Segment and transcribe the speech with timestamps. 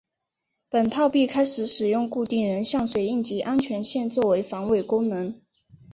[0.67, 5.39] 本套币开始使用固定人像水印及安全线作为防伪功能。